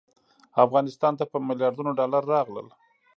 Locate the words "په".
1.31-1.37